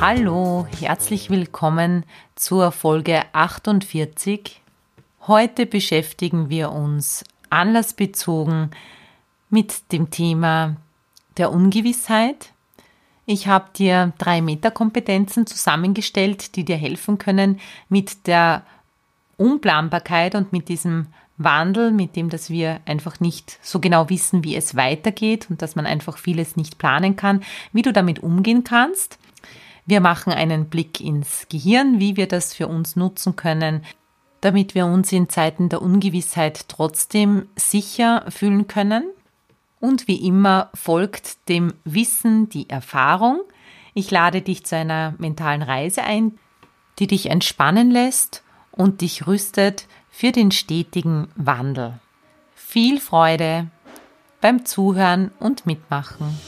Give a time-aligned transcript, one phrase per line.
[0.00, 2.04] Hallo, herzlich willkommen
[2.36, 4.60] zur Folge 48.
[5.26, 8.70] Heute beschäftigen wir uns anlassbezogen
[9.50, 10.76] mit dem Thema
[11.36, 12.52] der Ungewissheit.
[13.26, 18.62] Ich habe dir drei Metakompetenzen zusammengestellt, die dir helfen können, mit der
[19.36, 24.54] Unplanbarkeit und mit diesem Wandel, mit dem, dass wir einfach nicht so genau wissen, wie
[24.54, 29.18] es weitergeht und dass man einfach vieles nicht planen kann, wie du damit umgehen kannst.
[29.88, 33.86] Wir machen einen Blick ins Gehirn, wie wir das für uns nutzen können,
[34.42, 39.04] damit wir uns in Zeiten der Ungewissheit trotzdem sicher fühlen können.
[39.80, 43.40] Und wie immer folgt dem Wissen die Erfahrung.
[43.94, 46.38] Ich lade dich zu einer mentalen Reise ein,
[46.98, 51.98] die dich entspannen lässt und dich rüstet für den stetigen Wandel.
[52.54, 53.68] Viel Freude
[54.42, 56.38] beim Zuhören und Mitmachen.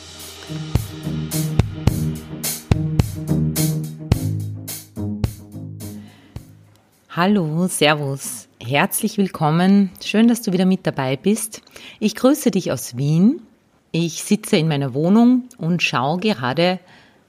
[7.17, 9.91] Hallo, Servus, herzlich willkommen.
[10.01, 11.61] Schön, dass du wieder mit dabei bist.
[11.99, 13.43] Ich grüße dich aus Wien.
[13.91, 16.79] Ich sitze in meiner Wohnung und schaue gerade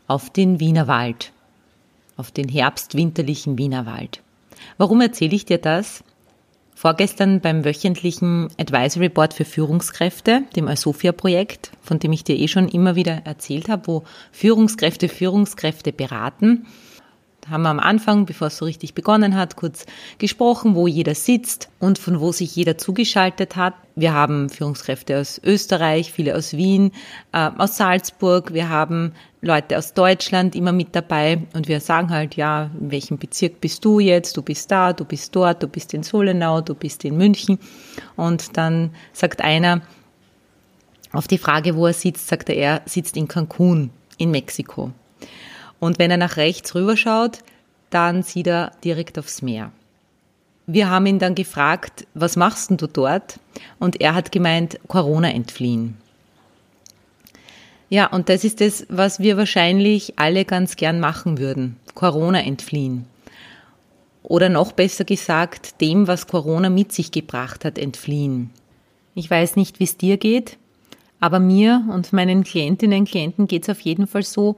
[0.05, 1.31] auf den Wiener Wald,
[2.15, 4.21] auf den herbstwinterlichen Wiener Wald.
[4.77, 6.03] Warum erzähle ich dir das?
[6.75, 12.69] Vorgestern beim wöchentlichen Advisory Board für Führungskräfte, dem Asofia-Projekt, von dem ich dir eh schon
[12.69, 16.67] immer wieder erzählt habe, wo Führungskräfte Führungskräfte beraten,
[17.49, 19.85] haben wir am Anfang, bevor es so richtig begonnen hat, kurz
[20.17, 23.73] gesprochen, wo jeder sitzt und von wo sich jeder zugeschaltet hat.
[23.95, 26.91] Wir haben Führungskräfte aus Österreich, viele aus Wien,
[27.33, 28.53] äh, aus Salzburg.
[28.53, 33.17] Wir haben Leute aus Deutschland immer mit dabei und wir sagen halt, ja, in welchem
[33.17, 34.37] Bezirk bist du jetzt?
[34.37, 37.57] Du bist da, du bist dort, du bist in Solenau, du bist in München.
[38.15, 39.81] Und dann sagt einer
[41.11, 44.91] auf die Frage, wo er sitzt, sagt er, er sitzt in Cancun in Mexiko.
[45.81, 47.39] Und wenn er nach rechts rüberschaut,
[47.89, 49.71] dann sieht er direkt aufs Meer.
[50.67, 53.39] Wir haben ihn dann gefragt, was machst denn du dort?
[53.79, 55.97] Und er hat gemeint, Corona entfliehen.
[57.89, 61.77] Ja, und das ist es, was wir wahrscheinlich alle ganz gern machen würden.
[61.95, 63.05] Corona entfliehen.
[64.21, 68.51] Oder noch besser gesagt, dem, was Corona mit sich gebracht hat, entfliehen.
[69.15, 70.57] Ich weiß nicht, wie es dir geht,
[71.19, 74.57] aber mir und meinen Klientinnen und Klienten geht es auf jeden Fall so,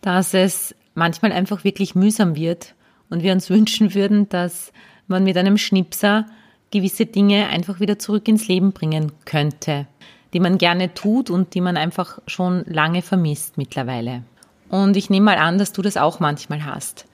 [0.00, 2.74] dass es manchmal einfach wirklich mühsam wird
[3.10, 4.72] und wir uns wünschen würden, dass
[5.06, 6.26] man mit einem Schnipser
[6.70, 9.86] gewisse Dinge einfach wieder zurück ins Leben bringen könnte,
[10.34, 14.22] die man gerne tut und die man einfach schon lange vermisst mittlerweile.
[14.68, 17.06] Und ich nehme mal an, dass du das auch manchmal hast,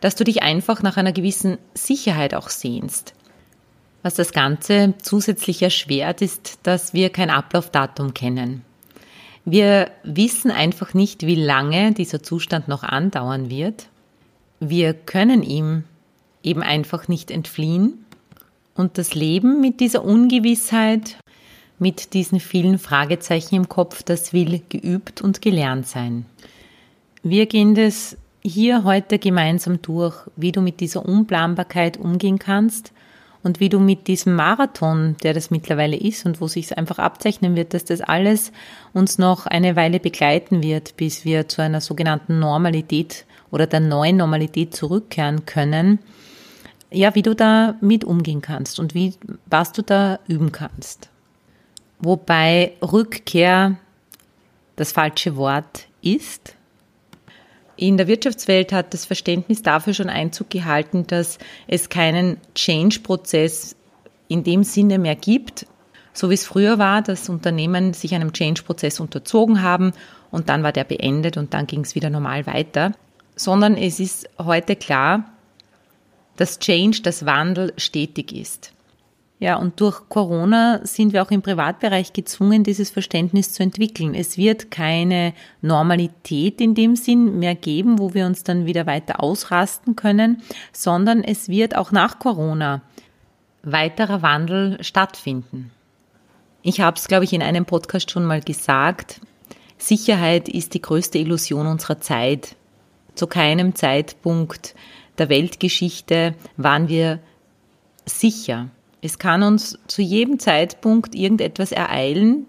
[0.00, 3.12] dass du dich einfach nach einer gewissen Sicherheit auch sehnst.
[4.02, 8.64] Was das Ganze zusätzlich erschwert, ist, dass wir kein Ablaufdatum kennen.
[9.44, 13.88] Wir wissen einfach nicht, wie lange dieser Zustand noch andauern wird.
[14.60, 15.84] Wir können ihm
[16.42, 18.04] eben einfach nicht entfliehen.
[18.74, 21.18] Und das Leben mit dieser Ungewissheit,
[21.78, 26.24] mit diesen vielen Fragezeichen im Kopf, das will geübt und gelernt sein.
[27.22, 32.92] Wir gehen das hier heute gemeinsam durch, wie du mit dieser Unplanbarkeit umgehen kannst
[33.42, 37.56] und wie du mit diesem Marathon, der das mittlerweile ist und wo sich einfach abzeichnen
[37.56, 38.52] wird, dass das alles
[38.92, 44.16] uns noch eine Weile begleiten wird, bis wir zu einer sogenannten Normalität oder der neuen
[44.16, 45.98] Normalität zurückkehren können,
[46.90, 49.14] ja, wie du da mit umgehen kannst und wie,
[49.46, 51.08] was du da üben kannst.
[51.98, 53.76] Wobei Rückkehr
[54.76, 56.56] das falsche Wort ist,
[57.88, 63.74] in der Wirtschaftswelt hat das Verständnis dafür schon Einzug gehalten, dass es keinen Change-Prozess
[64.28, 65.66] in dem Sinne mehr gibt,
[66.12, 69.94] so wie es früher war, dass Unternehmen sich einem Change-Prozess unterzogen haben
[70.30, 72.92] und dann war der beendet und dann ging es wieder normal weiter,
[73.34, 75.32] sondern es ist heute klar,
[76.36, 78.72] dass Change, das Wandel stetig ist.
[79.42, 84.14] Ja, und durch Corona sind wir auch im Privatbereich gezwungen, dieses Verständnis zu entwickeln.
[84.14, 89.20] Es wird keine Normalität in dem Sinn mehr geben, wo wir uns dann wieder weiter
[89.20, 90.42] ausrasten können,
[90.72, 92.82] sondern es wird auch nach Corona
[93.64, 95.72] weiterer Wandel stattfinden.
[96.62, 99.20] Ich habe es, glaube ich, in einem Podcast schon mal gesagt.
[99.76, 102.54] Sicherheit ist die größte Illusion unserer Zeit.
[103.16, 104.76] Zu keinem Zeitpunkt
[105.18, 107.18] der Weltgeschichte waren wir
[108.06, 108.68] sicher.
[109.02, 112.46] Es kann uns zu jedem Zeitpunkt irgendetwas ereilen,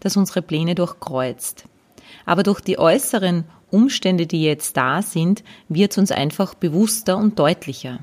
[0.00, 1.64] das unsere Pläne durchkreuzt.
[2.24, 7.38] Aber durch die äußeren Umstände, die jetzt da sind, wird es uns einfach bewusster und
[7.38, 7.98] deutlicher.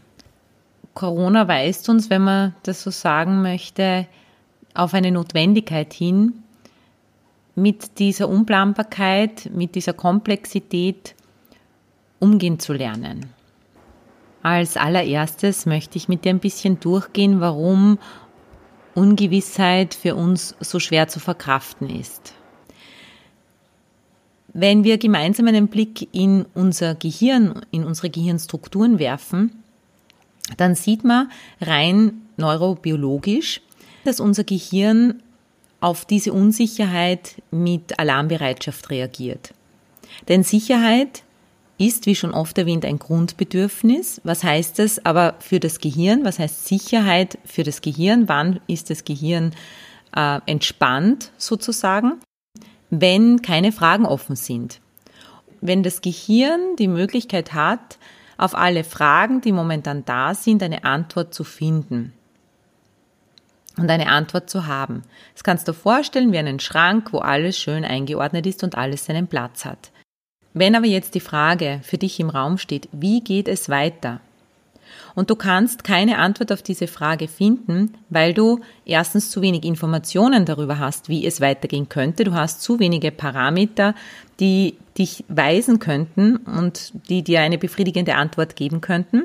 [0.93, 4.07] Corona weist uns, wenn man das so sagen möchte,
[4.73, 6.43] auf eine Notwendigkeit hin,
[7.55, 11.15] mit dieser Unplanbarkeit, mit dieser Komplexität
[12.19, 13.34] umgehen zu lernen.
[14.45, 17.97] Als allererstes möchte ich mit dir ein bisschen durchgehen, warum
[18.93, 22.35] Ungewissheit für uns so schwer zu verkraften ist.
[24.53, 29.63] Wenn wir gemeinsam einen Blick in unser Gehirn, in unsere Gehirnstrukturen werfen,
[30.57, 33.61] dann sieht man rein neurobiologisch,
[34.03, 35.23] dass unser Gehirn
[35.79, 39.55] auf diese Unsicherheit mit Alarmbereitschaft reagiert.
[40.27, 41.23] Denn Sicherheit
[41.77, 44.21] ist, wie schon oft erwähnt, ein Grundbedürfnis.
[44.23, 46.23] Was heißt das aber für das Gehirn?
[46.23, 48.29] Was heißt Sicherheit für das Gehirn?
[48.29, 49.53] Wann ist das Gehirn
[50.15, 52.13] äh, entspannt sozusagen?
[52.89, 54.79] Wenn keine Fragen offen sind.
[55.61, 57.97] Wenn das Gehirn die Möglichkeit hat,
[58.37, 62.13] auf alle Fragen, die momentan da sind, eine Antwort zu finden
[63.77, 65.03] und eine Antwort zu haben.
[65.33, 69.05] Das kannst du dir vorstellen wie einen Schrank, wo alles schön eingeordnet ist und alles
[69.05, 69.91] seinen Platz hat.
[70.57, 74.21] Wenn aber jetzt die Frage für dich im Raum steht, wie geht es weiter?
[75.13, 80.45] Und du kannst keine Antwort auf diese Frage finden, weil du erstens zu wenig Informationen
[80.45, 82.23] darüber hast, wie es weitergehen könnte.
[82.23, 83.95] Du hast zu wenige Parameter,
[84.39, 89.23] die dich weisen könnten und die dir eine befriedigende Antwort geben könnten.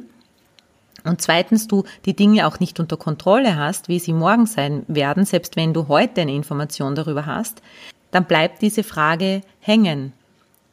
[1.04, 5.24] Und zweitens, du die Dinge auch nicht unter Kontrolle hast, wie sie morgen sein werden,
[5.24, 7.62] selbst wenn du heute eine Information darüber hast,
[8.10, 10.12] dann bleibt diese Frage hängen.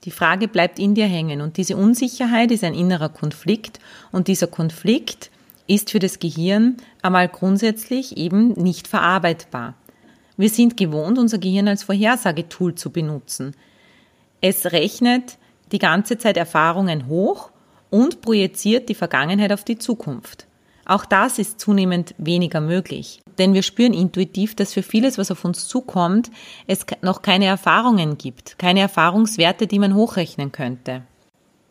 [0.08, 3.82] Die Frage bleibt in dir hängen und diese Unsicherheit ist ein innerer Konflikt
[4.14, 5.32] und dieser Konflikt
[5.68, 9.74] ist für das Gehirn einmal grundsätzlich eben nicht verarbeitbar.
[10.38, 13.54] Wir sind gewohnt, unser Gehirn als Vorhersagetool zu benutzen.
[14.40, 15.38] Es rechnet
[15.74, 17.52] die ganze Zeit Erfahrungen hoch
[17.90, 20.48] und projiziert die Vergangenheit auf die Zukunft.
[20.88, 23.22] Auch das ist zunehmend weniger möglich.
[23.38, 26.32] Denn wir spüren intuitiv, dass für vieles, was auf uns zukommt,
[26.66, 31.04] es noch keine Erfahrungen gibt, keine Erfahrungswerte, die man hochrechnen könnte.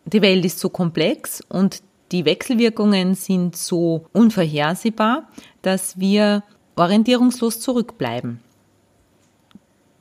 [0.04, 1.82] Die Welt ist so komplex und
[2.12, 5.28] die Wechselwirkungen sind so unvorhersehbar,
[5.62, 6.44] dass wir
[6.76, 8.40] orientierungslos zurückbleiben.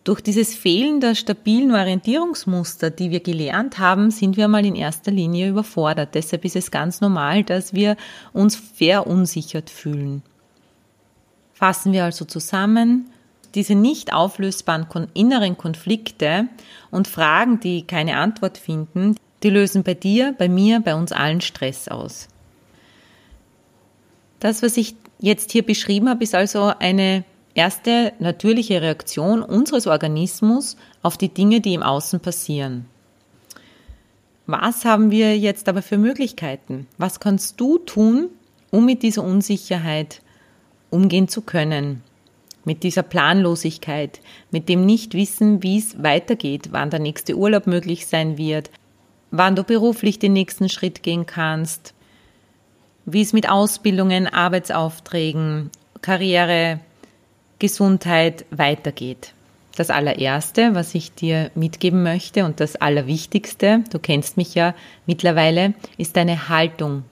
[0.06, 5.10] Durch dieses Fehlen der stabilen Orientierungsmuster, die wir gelernt haben, sind wir mal in erster
[5.10, 6.13] Linie überfordert.
[6.13, 7.98] Deshalb ist es ganz normal, dass wir
[8.31, 10.22] uns verunsichert fühlen.
[11.54, 13.10] Fassen wir also zusammen,
[13.56, 14.86] diese nicht auflösbaren
[15.16, 16.50] inneren Konflikte
[16.92, 21.42] und Fragen, die keine Antwort finden, die lösen bei dir, bei mir, bei uns allen
[21.42, 22.28] Stress aus.
[24.40, 27.24] Das, was ich jetzt hier beschrieben habe, ist also eine
[27.56, 32.86] erste natürliche Reaktion unseres Organismus auf die Dinge, die im Außen passieren.
[34.46, 36.86] Was haben wir jetzt aber für Möglichkeiten?
[37.00, 38.30] Was kannst du tun,
[38.69, 40.22] um mit dieser Unsicherheit
[40.92, 42.04] umgehen zu können?
[42.63, 44.22] Mit dieser Planlosigkeit,
[44.52, 48.69] mit dem Nichtwissen, wie es weitergeht, wann der nächste Urlaub möglich sein wird,
[49.31, 51.94] wann du beruflich den nächsten Schritt gehen kannst,
[53.06, 55.69] wie es mit Ausbildungen, Arbeitsaufträgen,
[56.02, 56.80] Karriere,
[57.59, 59.33] Gesundheit weitergeht.
[59.76, 64.74] Das allererste, was ich dir mitgeben möchte und das Allerwichtigste, du kennst mich ja
[65.06, 67.04] mittlerweile, ist deine Haltung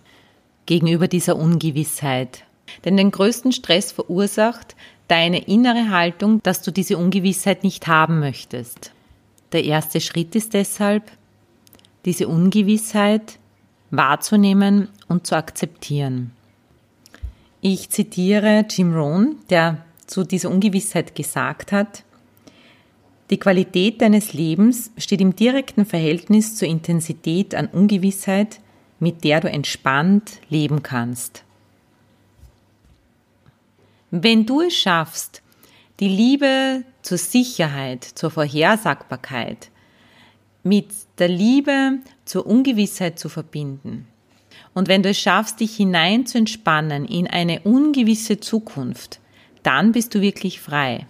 [0.65, 2.45] gegenüber dieser Ungewissheit.
[2.85, 4.75] Denn den größten Stress verursacht
[5.09, 8.91] deine innere Haltung, dass du diese Ungewissheit nicht haben möchtest.
[9.51, 11.03] Der erste Schritt ist deshalb,
[12.05, 13.37] diese Ungewissheit
[13.91, 16.31] wahrzunehmen und zu akzeptieren.
[17.61, 22.03] Ich zitiere Jim Rohn, der zu dieser Ungewissheit gesagt hat,
[23.29, 28.59] die Qualität deines Lebens steht im direkten Verhältnis zur Intensität an Ungewissheit,
[28.99, 31.43] mit der du entspannt leben kannst.
[34.11, 35.41] Wenn du es schaffst,
[35.99, 39.69] die Liebe zur Sicherheit, zur Vorhersagbarkeit
[40.63, 44.07] mit der Liebe zur Ungewissheit zu verbinden,
[44.75, 49.19] und wenn du es schaffst, dich hinein zu entspannen in eine ungewisse Zukunft,
[49.63, 51.07] dann bist du wirklich frei.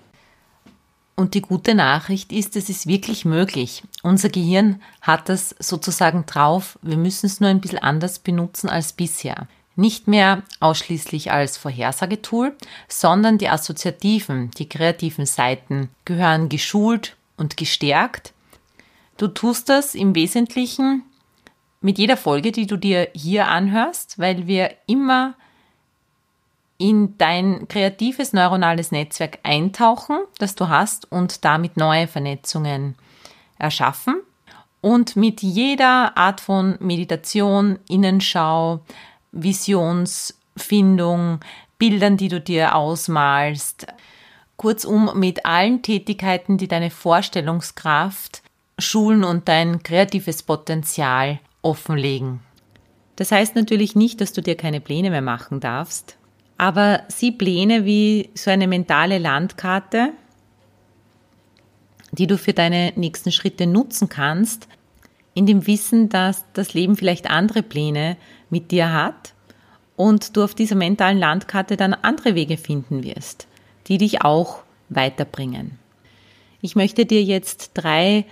[1.16, 3.84] Und die gute Nachricht ist, es ist wirklich möglich.
[4.02, 6.80] Unser Gehirn hat das sozusagen drauf.
[6.82, 9.48] Wir müssen es nur ein bisschen anders benutzen als bisher.
[9.76, 12.56] Nicht mehr ausschließlich als Vorhersagetool,
[12.88, 18.34] sondern die assoziativen, die kreativen Seiten gehören geschult und gestärkt.
[19.18, 21.04] Du tust das im Wesentlichen
[21.82, 25.36] mit jeder Folge, die du dir hier anhörst, weil wir immer
[26.78, 32.96] in dein kreatives neuronales Netzwerk eintauchen, das du hast und damit neue Vernetzungen
[33.58, 34.22] erschaffen.
[34.82, 38.82] Und mit jeder Art von Meditation, Innenschau,
[39.32, 41.40] Visionsfindung,
[41.78, 43.88] Bildern, die du dir ausmalst,
[44.58, 48.44] kurzum mit allen Tätigkeiten, die deine Vorstellungskraft
[48.80, 52.42] schulen und dein kreatives Potenzial offenlegen.
[53.16, 56.18] Das heißt natürlich nicht, dass du dir keine Pläne mehr machen darfst,
[56.58, 60.12] aber sieh Pläne wie so eine mentale Landkarte,
[62.12, 64.68] die du für deine nächsten Schritte nutzen kannst,
[65.34, 68.18] in dem Wissen, dass das Leben vielleicht andere Pläne
[68.50, 69.34] mit dir hat
[69.96, 73.48] und du auf dieser mentalen Landkarte dann andere Wege finden wirst,
[73.88, 75.80] die dich auch weiterbringen.
[76.62, 78.26] Ich möchte dir jetzt drei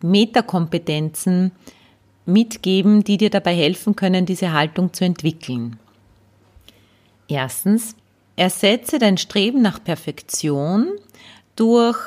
[0.00, 1.52] Metakompetenzen
[2.26, 5.78] mitgeben, die dir dabei helfen können, diese Haltung zu entwickeln.
[7.34, 7.96] Erstens,
[8.36, 10.86] ersetze dein Streben nach Perfektion
[11.56, 11.98] durch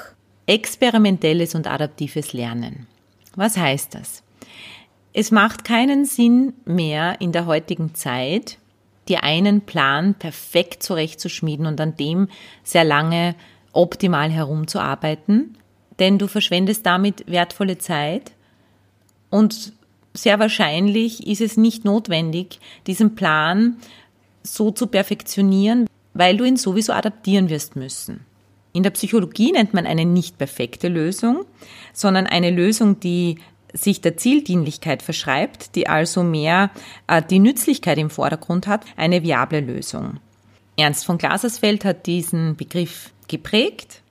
[0.46, 2.88] experimentelles und adaptives Lernen.
[3.36, 4.24] Was heißt das?
[5.12, 8.57] Es macht keinen Sinn mehr in der heutigen Zeit,
[9.10, 12.29] dir einen Plan perfekt zurechtzuschmieden und an dem
[12.63, 13.36] sehr lange
[13.74, 15.57] optimal herumzuarbeiten,
[16.00, 18.31] denn du verschwendest damit wertvolle Zeit
[19.29, 19.74] und
[20.13, 23.75] sehr wahrscheinlich ist es nicht notwendig, diesen Plan
[24.54, 28.25] so zu perfektionieren, weil du ihn sowieso adaptieren wirst müssen.
[28.74, 31.46] In der Psychologie nennt man eine nicht perfekte Lösung,
[31.94, 33.38] sondern eine Lösung, die
[33.74, 36.72] sich der Zieldienlichkeit verschreibt, die also mehr
[37.08, 40.20] äh, die Nützlichkeit im Vordergrund hat, eine viable Lösung.
[40.77, 44.01] Ernst von Glasersfeld hat diesen Begriff geprägt.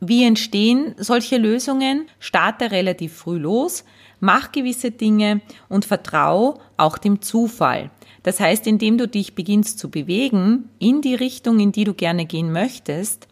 [0.00, 2.08] Wie entstehen solche Lösungen?
[2.18, 3.84] Starte relativ früh los,
[4.20, 7.90] mach gewisse Dinge und vertrau auch dem Zufall.
[8.28, 12.26] Das heißt, indem du dich beginnst zu bewegen in die Richtung, in die du gerne
[12.26, 13.26] gehen möchtest,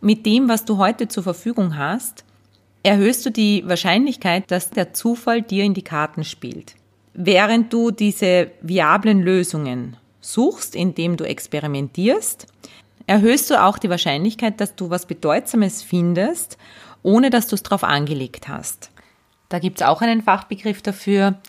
[0.00, 2.24] mit dem, was du heute zur Verfügung hast,
[2.84, 6.76] erhöhst du die Wahrscheinlichkeit, dass der Zufall dir in die Karten spielt.
[7.12, 12.46] Während du diese viablen Lösungen suchst, indem du experimentierst,
[13.08, 16.56] erhöhst du auch die Wahrscheinlichkeit, dass du was Bedeutsames findest,
[17.02, 18.92] ohne dass du es drauf angelegt hast.
[19.48, 21.40] Da gibt es auch einen Fachbegriff dafür,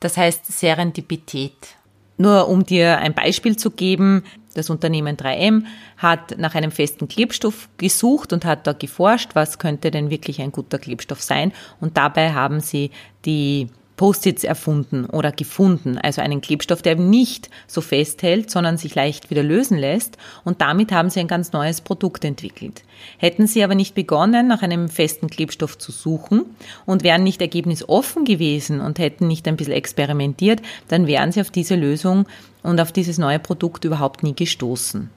[0.00, 1.78] das heißt Serendipität.
[2.18, 4.22] Nur um dir ein Beispiel zu geben,
[4.54, 5.64] das Unternehmen 3M
[5.96, 10.52] hat nach einem festen Klebstoff gesucht und hat da geforscht, was könnte denn wirklich ein
[10.52, 11.52] guter Klebstoff sein.
[11.80, 12.90] Und dabei haben sie
[13.24, 19.30] die Post-its erfunden oder gefunden, also einen Klebstoff, der nicht so festhält, sondern sich leicht
[19.30, 22.82] wieder lösen lässt und damit haben sie ein ganz neues Produkt entwickelt.
[23.18, 26.44] Hätten sie aber nicht begonnen, nach einem festen Klebstoff zu suchen
[26.86, 31.50] und wären nicht ergebnisoffen gewesen und hätten nicht ein bisschen experimentiert, dann wären sie auf
[31.50, 32.26] diese Lösung
[32.62, 35.10] und auf dieses neue Produkt überhaupt nie gestoßen.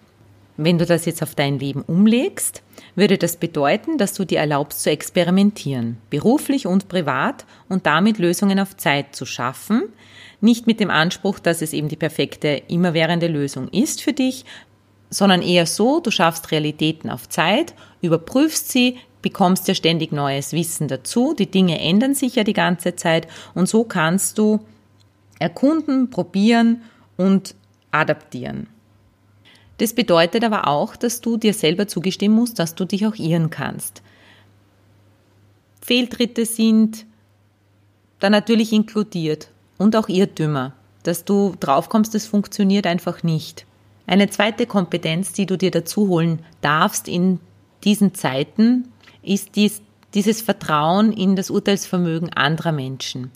[0.57, 2.63] Wenn du das jetzt auf dein Leben umlegst,
[2.95, 8.59] würde das bedeuten, dass du dir erlaubst zu experimentieren, beruflich und privat und damit Lösungen
[8.59, 9.83] auf Zeit zu schaffen,
[10.39, 14.45] nicht mit dem Anspruch, dass es eben die perfekte, immerwährende Lösung ist für dich,
[15.09, 20.87] sondern eher so, du schaffst Realitäten auf Zeit, überprüfst sie, bekommst ja ständig neues Wissen
[20.87, 24.59] dazu, die Dinge ändern sich ja die ganze Zeit und so kannst du
[25.39, 26.83] erkunden, probieren
[27.17, 27.55] und
[27.91, 28.67] adaptieren.
[29.77, 33.49] Das bedeutet aber auch, dass du dir selber zugestehen musst, dass du dich auch irren
[33.49, 34.01] kannst.
[35.81, 37.05] Fehltritte sind
[38.19, 43.65] da natürlich inkludiert und auch Irrtümer, dass du draufkommst, das funktioniert einfach nicht.
[44.07, 47.39] Eine zweite Kompetenz, die du dir dazu holen darfst in
[47.83, 48.87] diesen Zeiten,
[49.21, 49.81] ist dies,
[50.13, 53.31] dieses Vertrauen in das Urteilsvermögen anderer Menschen.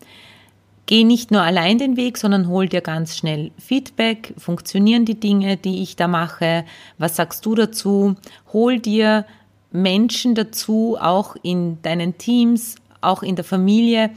[0.89, 4.33] Geh nicht nur allein den Weg, sondern hol dir ganz schnell Feedback.
[4.39, 6.65] Funktionieren die Dinge, die ich da mache?
[6.97, 8.15] Was sagst du dazu?
[8.53, 9.27] Hol dir
[9.71, 14.09] Menschen dazu, auch in deinen Teams, auch in der Familie,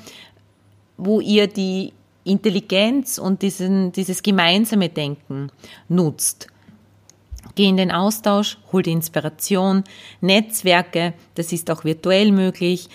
[0.97, 1.93] wo ihr die
[2.25, 5.51] Intelligenz und diesen, dieses gemeinsame Denken
[5.91, 6.47] nutzt.
[7.55, 9.85] Geh in den Austausch, hol die Inspiration,
[10.23, 12.89] Netzwerke, das ist auch virtuell möglich.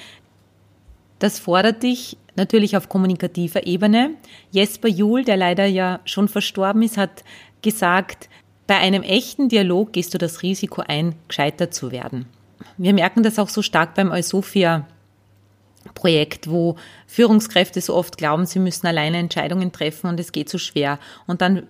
[1.19, 4.11] Das fordert dich natürlich auf kommunikativer Ebene.
[4.51, 7.23] Jesper Juhl, der leider ja schon verstorben ist, hat
[7.61, 8.29] gesagt,
[8.67, 12.25] bei einem echten Dialog gehst du das Risiko ein, gescheitert zu werden.
[12.77, 14.87] Wir merken das auch so stark beim Eusofia
[15.93, 16.75] Projekt, wo
[17.07, 20.99] Führungskräfte so oft glauben, sie müssen alleine Entscheidungen treffen und es geht so schwer.
[21.25, 21.63] Und dann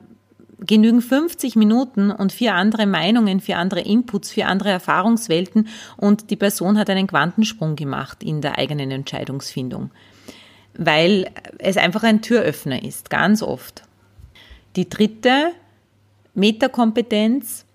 [0.60, 6.36] genügen 50 Minuten und vier andere Meinungen, vier andere Inputs, vier andere Erfahrungswelten und die
[6.36, 9.92] Person hat einen Quantensprung gemacht in der eigenen Entscheidungsfindung.
[10.78, 13.84] Weil es einfach ein Türöffner ist, ganz oft.
[14.76, 15.52] Die dritte
[16.36, 17.66] Metakompetenz,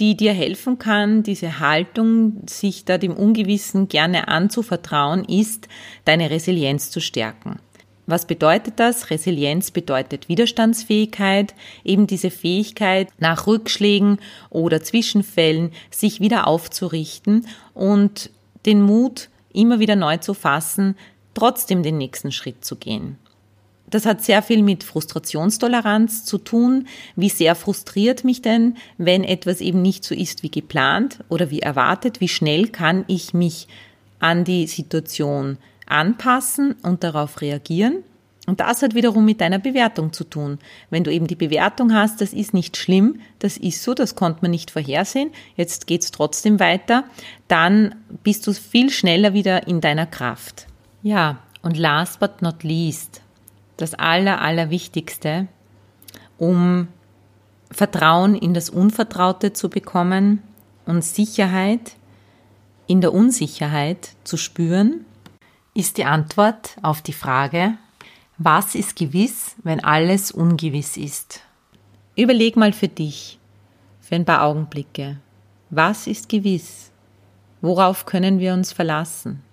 [0.00, 5.68] die dir helfen kann, diese Haltung, sich da dem Ungewissen gerne anzuvertrauen, ist,
[6.04, 7.60] deine Resilienz zu stärken.
[8.06, 9.10] Was bedeutet das?
[9.10, 14.18] Resilienz bedeutet Widerstandsfähigkeit, eben diese Fähigkeit, nach Rückschlägen
[14.50, 18.30] oder Zwischenfällen sich wieder aufzurichten und
[18.66, 20.96] den Mut immer wieder neu zu fassen,
[21.34, 23.18] trotzdem den nächsten Schritt zu gehen.
[23.90, 26.88] Das hat sehr viel mit Frustrationstoleranz zu tun.
[27.16, 31.60] Wie sehr frustriert mich denn, wenn etwas eben nicht so ist wie geplant oder wie
[31.60, 32.20] erwartet?
[32.20, 33.68] Wie schnell kann ich mich
[34.18, 38.02] an die Situation anpassen und darauf reagieren?
[38.46, 40.58] Und das hat wiederum mit deiner Bewertung zu tun.
[40.90, 44.40] Wenn du eben die Bewertung hast, das ist nicht schlimm, das ist so, das konnte
[44.42, 47.04] man nicht vorhersehen, jetzt geht's trotzdem weiter,
[47.48, 50.66] dann bist du viel schneller wieder in deiner Kraft.
[51.04, 53.20] Ja, und last but not least,
[53.76, 55.48] das Aller, Allerwichtigste,
[56.38, 56.88] um
[57.70, 60.42] Vertrauen in das Unvertraute zu bekommen
[60.86, 61.96] und Sicherheit
[62.86, 65.04] in der Unsicherheit zu spüren,
[65.74, 67.76] ist die Antwort auf die Frage,
[68.38, 71.42] was ist gewiss, wenn alles ungewiss ist?
[72.16, 73.38] Überleg mal für dich,
[74.00, 75.18] für ein paar Augenblicke,
[75.68, 76.90] was ist gewiss?
[77.60, 79.43] Worauf können wir uns verlassen?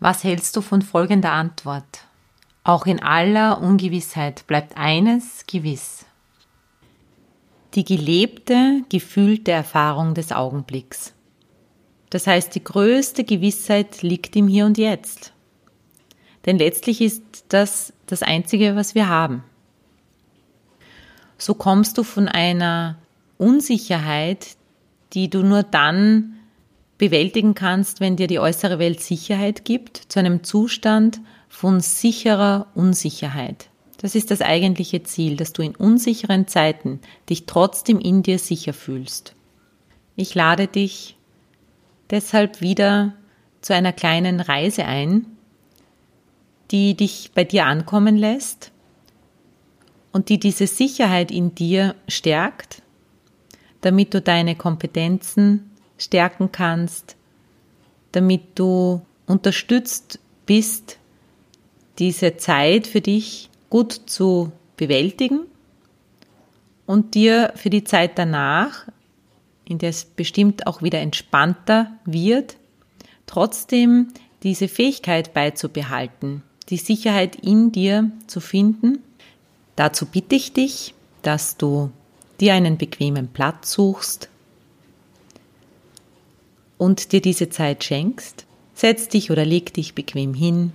[0.00, 2.04] Was hältst du von folgender Antwort?
[2.62, 6.06] Auch in aller Ungewissheit bleibt eines gewiss.
[7.74, 11.14] Die gelebte, gefühlte Erfahrung des Augenblicks.
[12.10, 15.32] Das heißt, die größte Gewissheit liegt im Hier und Jetzt.
[16.46, 19.42] Denn letztlich ist das das Einzige, was wir haben.
[21.36, 22.96] So kommst du von einer
[23.36, 24.56] Unsicherheit,
[25.12, 26.37] die du nur dann
[26.98, 33.70] bewältigen kannst, wenn dir die äußere Welt Sicherheit gibt, zu einem Zustand von sicherer Unsicherheit.
[34.00, 38.72] Das ist das eigentliche Ziel, dass du in unsicheren Zeiten dich trotzdem in dir sicher
[38.72, 39.34] fühlst.
[40.14, 41.16] Ich lade dich
[42.10, 43.14] deshalb wieder
[43.60, 45.26] zu einer kleinen Reise ein,
[46.70, 48.72] die dich bei dir ankommen lässt
[50.12, 52.82] und die diese Sicherheit in dir stärkt,
[53.80, 55.67] damit du deine Kompetenzen
[55.98, 57.16] stärken kannst,
[58.12, 60.98] damit du unterstützt bist,
[61.98, 65.40] diese Zeit für dich gut zu bewältigen
[66.86, 68.86] und dir für die Zeit danach,
[69.64, 72.56] in der es bestimmt auch wieder entspannter wird,
[73.26, 74.08] trotzdem
[74.42, 79.00] diese Fähigkeit beizubehalten, die Sicherheit in dir zu finden.
[79.76, 81.90] Dazu bitte ich dich, dass du
[82.40, 84.30] dir einen bequemen Platz suchst,
[86.78, 90.72] und dir diese Zeit schenkst, setz dich oder leg dich bequem hin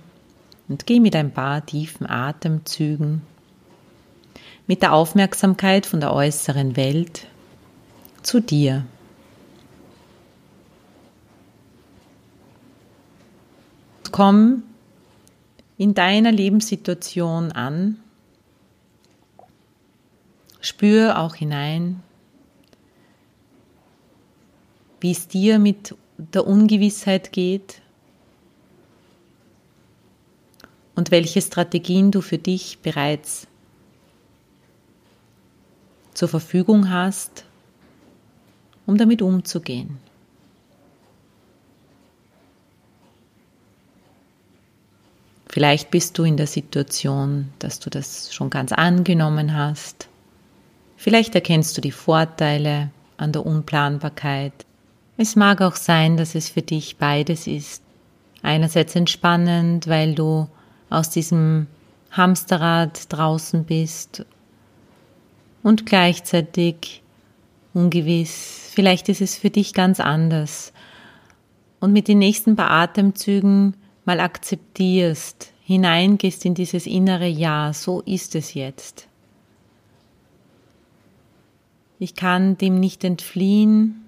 [0.68, 3.22] und geh mit ein paar tiefen Atemzügen
[4.66, 7.26] mit der Aufmerksamkeit von der äußeren Welt
[8.22, 8.86] zu dir.
[14.10, 14.62] Komm
[15.76, 17.98] in deiner Lebenssituation an,
[20.60, 22.00] spür auch hinein,
[25.04, 27.82] wie es dir mit der Ungewissheit geht
[30.94, 33.46] und welche Strategien du für dich bereits
[36.14, 37.44] zur Verfügung hast,
[38.86, 39.98] um damit umzugehen.
[45.50, 50.08] Vielleicht bist du in der Situation, dass du das schon ganz angenommen hast.
[50.96, 54.64] Vielleicht erkennst du die Vorteile an der Unplanbarkeit.
[55.16, 57.82] Es mag auch sein, dass es für dich beides ist.
[58.42, 60.48] Einerseits entspannend, weil du
[60.90, 61.68] aus diesem
[62.10, 64.24] Hamsterrad draußen bist
[65.62, 67.02] und gleichzeitig
[67.72, 68.70] ungewiss.
[68.74, 70.72] Vielleicht ist es für dich ganz anders.
[71.80, 78.34] Und mit den nächsten paar Atemzügen mal akzeptierst, hineingehst in dieses innere Ja, so ist
[78.34, 79.08] es jetzt.
[81.98, 84.03] Ich kann dem nicht entfliehen,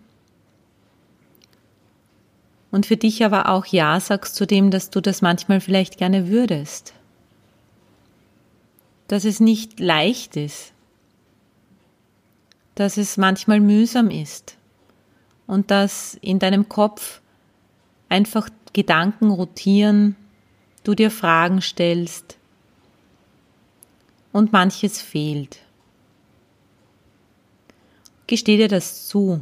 [2.77, 6.29] und für dich aber auch Ja sagst zu dem, dass du das manchmal vielleicht gerne
[6.29, 6.93] würdest.
[9.09, 10.75] Dass es nicht leicht ist,
[12.75, 14.59] dass es manchmal mühsam ist
[15.47, 17.23] und dass in deinem Kopf
[18.11, 20.15] einfach Gedanken rotieren,
[20.85, 22.37] du dir Fragen stellst
[24.35, 25.61] und manches fehlt.
[28.27, 29.41] Gesteh dir das zu.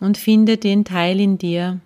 [0.00, 1.80] Und finde den Teil in dir,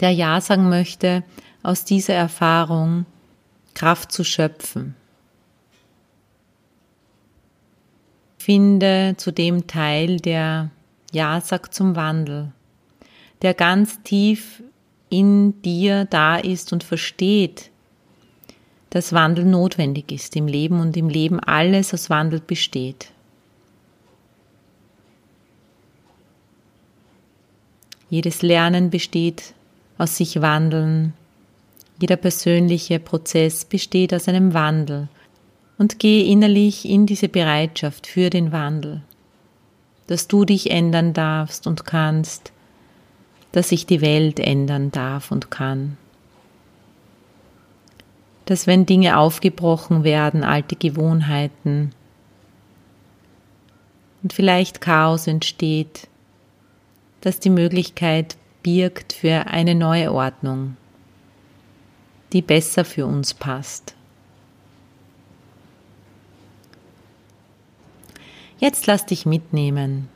[0.00, 1.22] der Ja sagen möchte,
[1.62, 3.06] aus dieser Erfahrung
[3.74, 4.94] Kraft zu schöpfen.
[8.38, 10.70] Finde zu dem Teil, der
[11.12, 12.52] Ja sagt zum Wandel,
[13.42, 14.62] der ganz tief
[15.10, 17.70] in dir da ist und versteht,
[18.90, 23.12] dass Wandel notwendig ist im Leben und im Leben alles aus Wandel besteht.
[28.10, 29.54] Jedes Lernen besteht
[29.96, 31.14] aus sich wandeln.
[32.00, 35.08] Jeder persönliche Prozess besteht aus einem Wandel.
[35.78, 39.00] Und gehe innerlich in diese Bereitschaft für den Wandel,
[40.08, 42.52] dass du dich ändern darfst und kannst,
[43.52, 45.96] dass sich die Welt ändern darf und kann.
[48.44, 51.92] Dass wenn Dinge aufgebrochen werden, alte Gewohnheiten
[54.22, 56.09] und vielleicht Chaos entsteht,
[57.20, 60.76] dass die Möglichkeit birgt für eine neue Ordnung,
[62.32, 63.94] die besser für uns passt.
[68.58, 70.08] Jetzt lass dich mitnehmen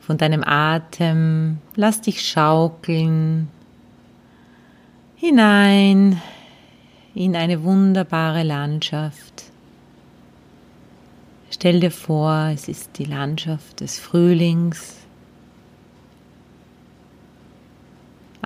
[0.00, 3.48] von deinem Atem, lass dich schaukeln
[5.16, 6.20] hinein
[7.14, 9.44] in eine wunderbare Landschaft.
[11.50, 14.96] Stell dir vor, es ist die Landschaft des Frühlings.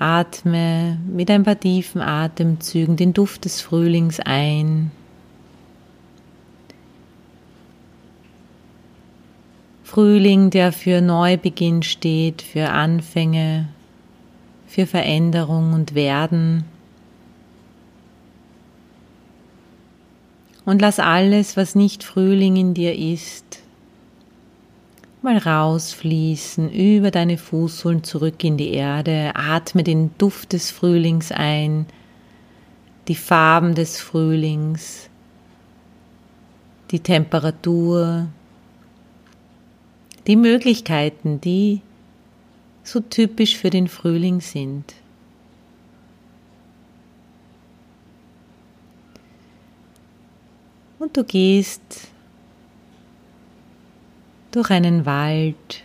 [0.04, 4.90] Atme mit ein paar tiefen Atemzügen den Duft des Frühlings ein.
[9.82, 13.68] Frühling, der für Neubeginn steht, für Anfänge,
[14.66, 16.64] für Veränderung und Werden.
[20.66, 23.63] Und lass alles, was nicht Frühling in dir ist,
[25.24, 29.32] mal rausfließen über deine Fußsohlen zurück in die Erde.
[29.34, 31.86] Atme den Duft des Frühlings ein,
[33.08, 35.08] die Farben des Frühlings,
[36.90, 38.28] die Temperatur,
[40.26, 41.80] die Möglichkeiten, die
[42.82, 44.94] so typisch für den Frühling sind.
[50.98, 52.13] Und du gehst
[54.54, 55.82] durch einen Wald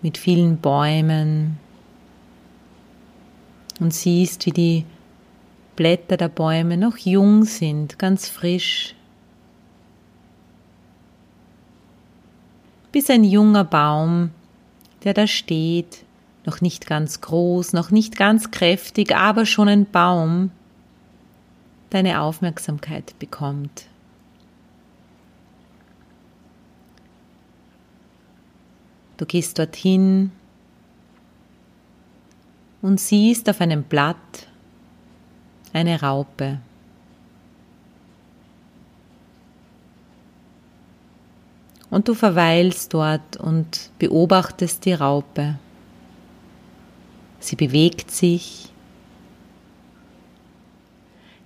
[0.00, 1.58] mit vielen Bäumen
[3.80, 4.84] und siehst, wie die
[5.74, 8.94] Blätter der Bäume noch jung sind, ganz frisch.
[12.92, 14.30] Bis ein junger Baum,
[15.02, 16.04] der da steht,
[16.46, 20.52] noch nicht ganz groß, noch nicht ganz kräftig, aber schon ein Baum,
[21.90, 23.86] deine Aufmerksamkeit bekommt.
[29.18, 30.30] Du gehst dorthin
[32.80, 34.46] und siehst auf einem Blatt
[35.72, 36.60] eine Raupe.
[41.90, 45.58] Und du verweilst dort und beobachtest die Raupe.
[47.40, 48.72] Sie bewegt sich.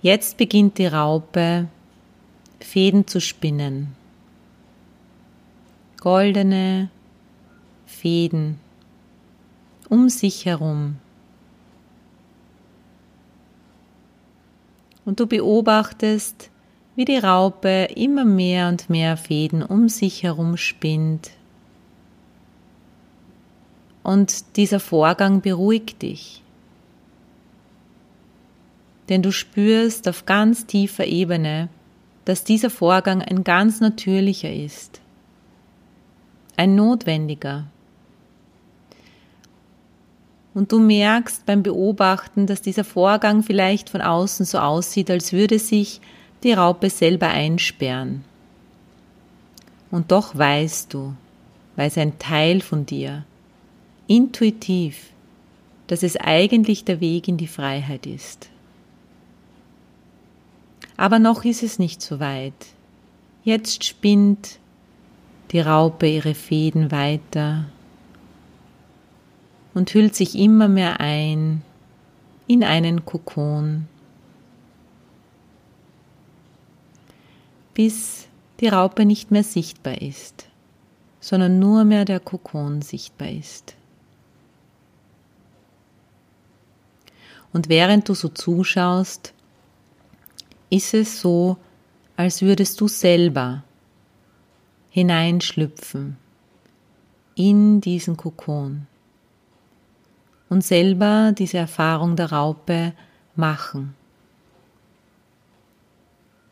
[0.01, 1.67] Jetzt beginnt die Raupe
[2.59, 3.95] Fäden zu spinnen.
[5.99, 6.89] Goldene,
[7.85, 8.59] Fäden
[9.89, 10.97] um sich herum.
[15.05, 16.49] Und du beobachtest,
[16.95, 21.31] wie die Raupe immer mehr und mehr Fäden um sich herum spinnt.
[24.01, 26.41] Und dieser Vorgang beruhigt dich.
[29.09, 31.69] Denn du spürst auf ganz tiefer Ebene,
[32.25, 35.01] dass dieser Vorgang ein ganz natürlicher ist,
[36.55, 37.67] ein notwendiger.
[40.53, 45.57] Und du merkst beim Beobachten, dass dieser Vorgang vielleicht von außen so aussieht, als würde
[45.57, 45.99] sich
[46.43, 48.23] die Raupe selber einsperren.
[49.89, 51.13] Und doch weißt du,
[51.75, 53.23] weiß ein Teil von dir,
[54.07, 55.09] intuitiv,
[55.87, 58.49] dass es eigentlich der Weg in die Freiheit ist.
[60.97, 62.53] Aber noch ist es nicht so weit.
[63.43, 64.59] Jetzt spinnt
[65.51, 67.65] die Raupe ihre Fäden weiter
[69.73, 71.63] und hüllt sich immer mehr ein
[72.47, 73.87] in einen Kokon,
[77.73, 78.27] bis
[78.59, 80.47] die Raupe nicht mehr sichtbar ist,
[81.19, 83.75] sondern nur mehr der Kokon sichtbar ist.
[87.51, 89.33] Und während du so zuschaust,
[90.69, 91.57] ist es so,
[92.15, 93.63] als würdest du selber
[94.89, 96.17] hineinschlüpfen
[97.35, 98.87] in diesen Kokon
[100.49, 102.93] und selber diese Erfahrung der Raupe
[103.35, 103.95] machen.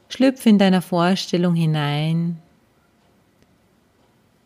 [0.09, 2.39] Schlüpfe in deiner Vorstellung hinein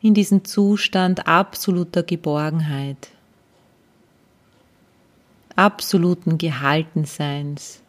[0.02, 3.10] in diesen Zustand absoluter Geborgenheit,
[5.56, 7.82] absoluten Gehaltenseins.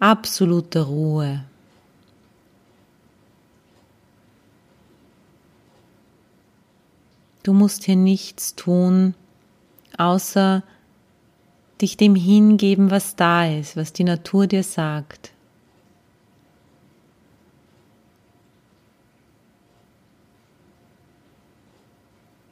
[0.00, 1.44] absoluter Ruhe.
[7.42, 9.14] Du musst hier nichts tun,
[9.96, 10.62] außer
[11.80, 15.32] dich dem hingeben, was da ist, was die Natur dir sagt.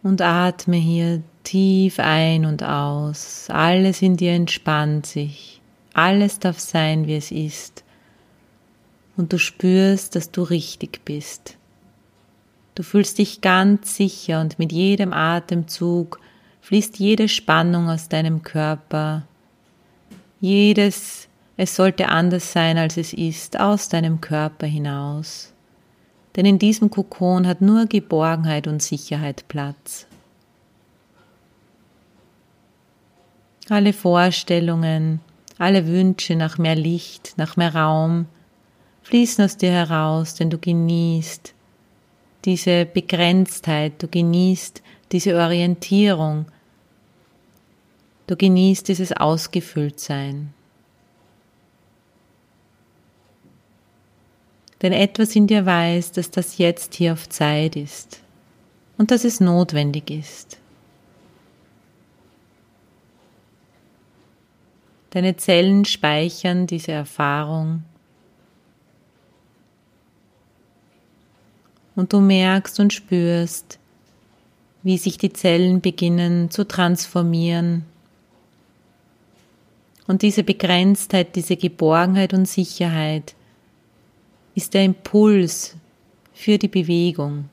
[0.03, 3.48] Und atme hier tief ein und aus.
[3.51, 5.61] Alles in dir entspannt sich.
[5.92, 7.85] Alles darf sein, wie es ist.
[9.18, 11.57] Und du spürst, dass du richtig bist.
[12.78, 16.20] Du fühlst dich ganz sicher und mit jedem Atemzug
[16.60, 19.26] fließt jede Spannung aus deinem Körper.
[20.40, 25.52] Jedes, es sollte anders sein, als es ist, aus deinem Körper hinaus.
[26.36, 30.06] Denn in diesem Kokon hat nur Geborgenheit und Sicherheit Platz.
[33.68, 35.18] Alle Vorstellungen,
[35.58, 38.26] alle Wünsche nach mehr Licht, nach mehr Raum
[39.02, 41.54] fließen aus dir heraus, denn du genießt
[42.48, 44.82] diese Begrenztheit, du genießt
[45.12, 46.46] diese Orientierung,
[48.26, 50.54] du genießt dieses Ausgefülltsein.
[54.80, 58.22] Denn etwas in dir weiß, dass das jetzt hier auf Zeit ist
[58.96, 60.56] und dass es notwendig ist.
[65.11, 67.82] Deine Zellen speichern diese Erfahrung.
[71.98, 73.80] Und du merkst und spürst,
[74.84, 77.87] wie sich die Zellen beginnen zu transformieren.
[80.06, 83.34] Und diese Begrenztheit, diese Geborgenheit und Sicherheit
[84.54, 85.74] ist der Impuls
[86.32, 87.48] für die Bewegung,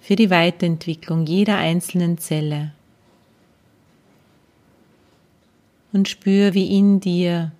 [0.00, 2.72] für die Weiterentwicklung jeder einzelnen Zelle
[5.92, 7.52] und spür, wie in dir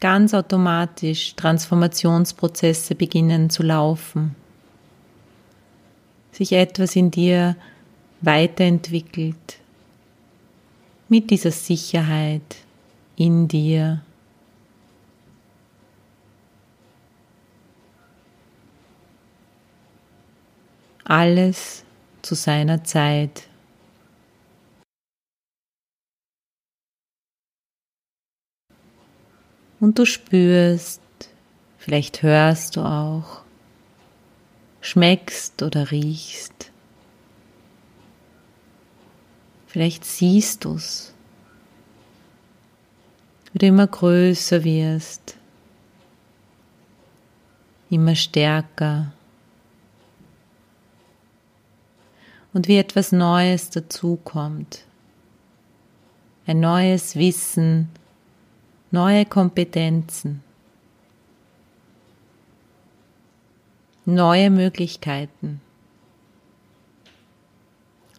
[0.00, 4.34] ganz automatisch Transformationsprozesse beginnen zu laufen.
[6.36, 7.56] Sich etwas in dir
[8.20, 9.58] weiterentwickelt
[11.08, 12.56] mit dieser Sicherheit
[13.16, 14.02] in dir.
[21.04, 21.84] Alles
[22.20, 23.48] zu seiner Zeit.
[29.80, 31.00] Und du spürst,
[31.78, 33.45] vielleicht hörst du auch,
[34.86, 36.70] schmeckst oder riechst.
[39.66, 41.12] Vielleicht siehst du es,
[43.52, 45.36] wie du immer größer wirst,
[47.90, 49.12] immer stärker.
[52.52, 54.84] Und wie etwas Neues dazukommt,
[56.46, 57.88] ein neues Wissen,
[58.92, 60.44] neue Kompetenzen,
[64.06, 65.60] neue Möglichkeiten,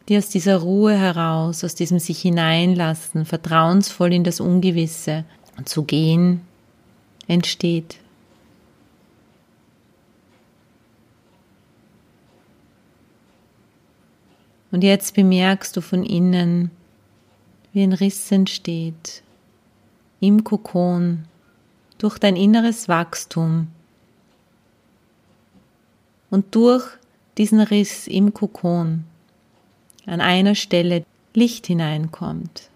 [0.08, 5.26] die aus dieser Ruhe heraus, aus diesem sich hineinlassen, vertrauensvoll in das Ungewisse
[5.66, 6.42] zu gehen,
[7.28, 7.98] entsteht.
[14.72, 16.72] Und jetzt bemerkst du von innen,
[17.72, 19.24] wie ein Riss entsteht,
[20.20, 21.26] im Kokon,
[21.98, 23.70] durch dein inneres Wachstum
[26.30, 26.86] und durch
[27.38, 29.06] diesen Riss im Kokon
[30.06, 32.70] an einer Stelle Licht hineinkommt.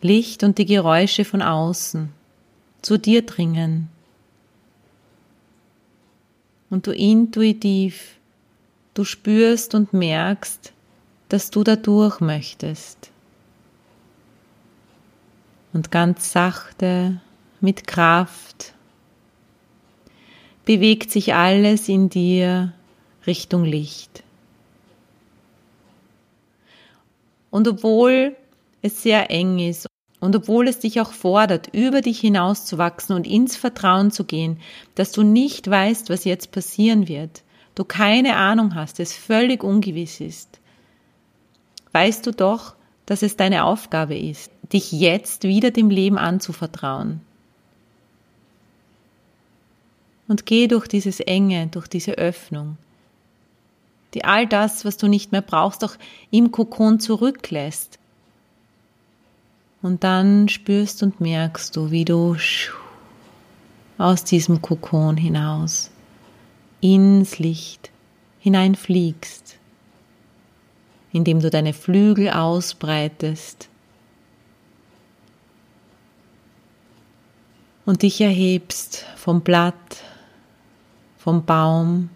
[0.00, 2.12] Licht und die Geräusche von außen
[2.82, 3.88] zu dir dringen
[6.70, 8.16] und du intuitiv,
[8.94, 10.72] du spürst und merkst,
[11.28, 13.10] dass du da durch möchtest
[15.72, 17.20] und ganz sachte
[17.60, 18.74] mit Kraft
[20.68, 22.74] bewegt sich alles in dir
[23.26, 24.22] Richtung Licht.
[27.48, 28.36] Und obwohl
[28.82, 29.86] es sehr eng ist
[30.20, 34.60] und obwohl es dich auch fordert, über dich hinauszuwachsen und ins Vertrauen zu gehen,
[34.94, 40.20] dass du nicht weißt, was jetzt passieren wird, du keine Ahnung hast, es völlig ungewiss
[40.20, 40.60] ist,
[41.92, 42.74] weißt du doch,
[43.06, 47.22] dass es deine Aufgabe ist, dich jetzt wieder dem Leben anzuvertrauen.
[50.28, 52.76] Und geh durch dieses Enge, durch diese Öffnung,
[54.14, 55.96] die all das, was du nicht mehr brauchst, auch
[56.30, 57.98] im Kokon zurücklässt.
[59.80, 62.36] Und dann spürst und merkst du, wie du
[63.96, 65.90] aus diesem Kokon hinaus
[66.80, 67.90] ins Licht
[68.38, 69.56] hineinfliegst,
[71.12, 73.68] indem du deine Flügel ausbreitest
[77.84, 80.04] und dich erhebst vom Blatt,
[81.28, 82.08] vom Baum.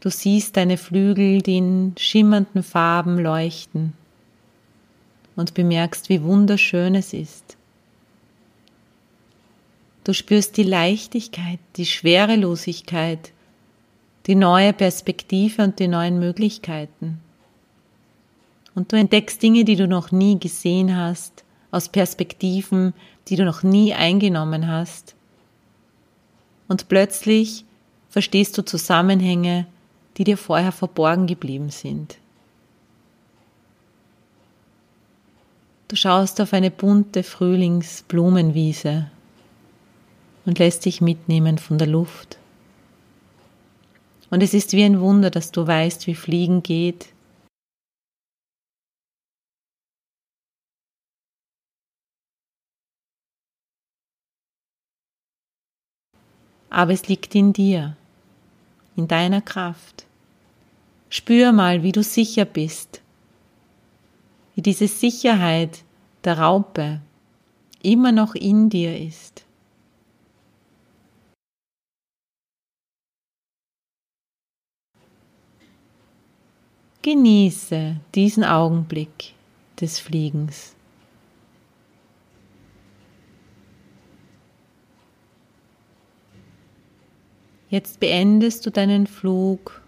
[0.00, 3.92] Du siehst deine Flügel, die in schimmernden Farben leuchten
[5.36, 7.56] und bemerkst, wie wunderschön es ist.
[10.02, 13.30] Du spürst die Leichtigkeit, die Schwerelosigkeit,
[14.26, 17.20] die neue Perspektive und die neuen Möglichkeiten.
[18.74, 22.92] Und du entdeckst Dinge, die du noch nie gesehen hast, aus Perspektiven,
[23.28, 25.14] die du noch nie eingenommen hast.
[26.68, 27.64] Und plötzlich
[28.10, 29.66] verstehst du Zusammenhänge,
[30.16, 32.18] die dir vorher verborgen geblieben sind.
[35.88, 39.10] Du schaust auf eine bunte Frühlingsblumenwiese
[40.44, 42.38] und lässt dich mitnehmen von der Luft.
[44.30, 47.08] Und es ist wie ein Wunder, dass du weißt, wie Fliegen geht,
[56.70, 57.96] aber es liegt in dir,
[58.96, 60.06] in deiner Kraft.
[61.10, 63.00] Spür mal, wie du sicher bist,
[64.54, 65.84] wie diese Sicherheit
[66.24, 67.00] der Raupe
[67.82, 69.44] immer noch in dir ist.
[77.02, 79.32] Genieße diesen Augenblick
[79.80, 80.74] des Fliegens.
[87.70, 89.82] Jetzt beendest du deinen Flug.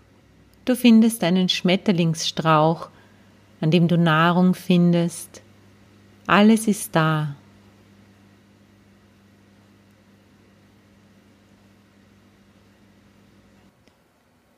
[0.67, 2.91] Du findest einen Schmetterlingsstrauch,
[3.61, 5.41] an dem du Nahrung findest.
[6.27, 7.35] Alles ist da.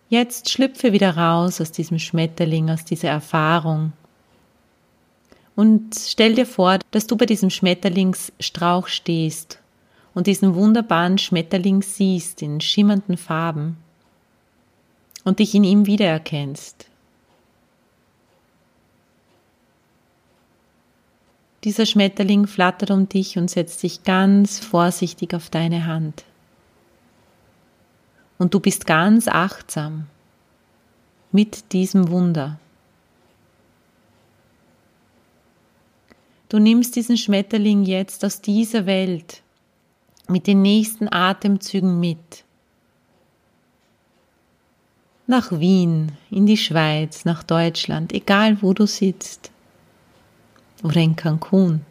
[0.08, 3.92] Jetzt schlüpfe wieder raus aus diesem Schmetterling, aus dieser Erfahrung.
[5.54, 9.61] Und stell dir vor, dass du bei diesem Schmetterlingsstrauch stehst
[10.14, 13.76] und diesen wunderbaren Schmetterling siehst in schimmernden Farben
[15.24, 16.86] und dich in ihm wiedererkennst.
[21.64, 26.24] Dieser Schmetterling flattert um dich und setzt sich ganz vorsichtig auf deine Hand.
[28.36, 30.08] Und du bist ganz achtsam
[31.30, 32.58] mit diesem Wunder.
[36.48, 39.41] Du nimmst diesen Schmetterling jetzt aus dieser Welt
[40.28, 42.44] mit den nächsten Atemzügen mit.
[45.26, 49.50] Nach Wien, in die Schweiz, nach Deutschland, egal wo du sitzt.
[50.82, 51.82] Oder in Cancun.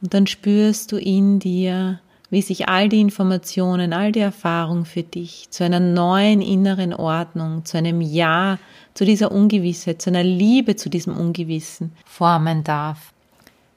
[0.00, 5.02] Und dann spürst du in dir, wie sich all die Informationen, all die Erfahrung für
[5.02, 8.58] dich zu einer neuen inneren Ordnung, zu einem Ja
[8.94, 13.12] zu dieser Ungewissheit, zu einer Liebe zu diesem Ungewissen formen darf.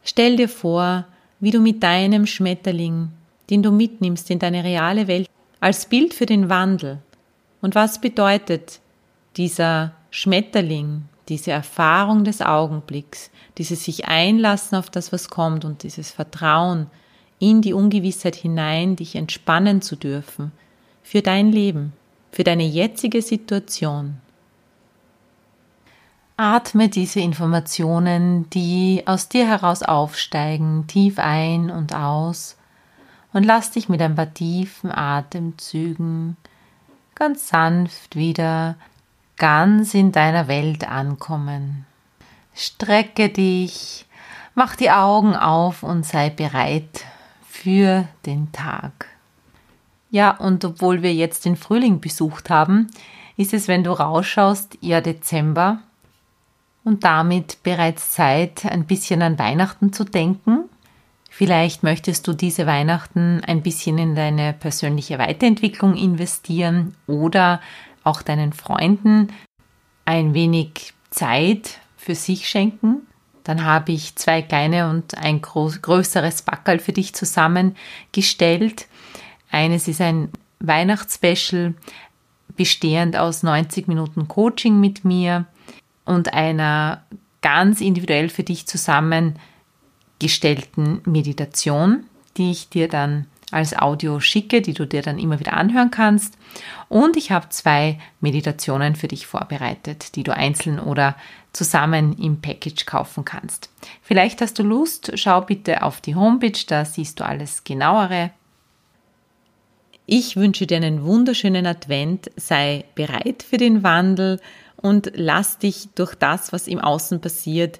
[0.03, 1.05] Stell dir vor,
[1.39, 3.09] wie du mit deinem Schmetterling,
[3.49, 6.99] den du mitnimmst in deine reale Welt, als Bild für den Wandel.
[7.61, 8.79] Und was bedeutet
[9.37, 16.11] dieser Schmetterling, diese Erfahrung des Augenblicks, dieses sich einlassen auf das, was kommt und dieses
[16.11, 16.87] Vertrauen
[17.37, 20.51] in die Ungewissheit hinein, dich entspannen zu dürfen,
[21.03, 21.93] für dein Leben,
[22.31, 24.17] für deine jetzige Situation.
[26.39, 32.55] Atme diese Informationen, die aus dir heraus aufsteigen, tief ein und aus
[33.33, 36.37] und lass dich mit ein paar tiefen Atemzügen
[37.13, 38.75] ganz sanft wieder
[39.35, 41.85] ganz in deiner Welt ankommen.
[42.55, 44.05] Strecke dich,
[44.55, 47.03] mach die Augen auf und sei bereit
[47.49, 49.07] für den Tag.
[50.09, 52.87] Ja, und obwohl wir jetzt den Frühling besucht haben,
[53.35, 55.79] ist es, wenn du rausschaust, eher Dezember
[56.83, 60.65] und damit bereits Zeit, ein bisschen an Weihnachten zu denken.
[61.29, 67.61] Vielleicht möchtest du diese Weihnachten ein bisschen in deine persönliche Weiterentwicklung investieren oder
[68.03, 69.27] auch deinen Freunden
[70.05, 73.07] ein wenig Zeit für sich schenken.
[73.43, 78.87] Dann habe ich zwei kleine und ein groß, größeres Backerl für dich zusammengestellt.
[79.51, 81.73] Eines ist ein Weihnachtsspecial,
[82.55, 85.45] bestehend aus 90 Minuten Coaching mit mir
[86.09, 87.03] und einer
[87.41, 89.35] ganz individuell für dich zusammen
[90.17, 92.03] gestellten Meditation,
[92.35, 96.35] die ich dir dann als Audio schicke, die du dir dann immer wieder anhören kannst.
[96.87, 101.15] Und ich habe zwei Meditationen für dich vorbereitet, die du einzeln oder
[101.53, 103.69] zusammen im Package kaufen kannst.
[104.01, 108.31] Vielleicht hast du Lust, schau bitte auf die Homepage, da siehst du alles genauere.
[110.07, 114.39] Ich wünsche dir einen wunderschönen Advent, sei bereit für den Wandel
[114.81, 117.79] und lass dich durch das, was im Außen passiert,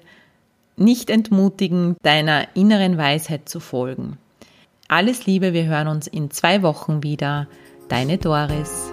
[0.76, 4.16] nicht entmutigen, deiner inneren Weisheit zu folgen.
[4.88, 7.46] Alles Liebe, wir hören uns in zwei Wochen wieder.
[7.88, 8.90] Deine Doris.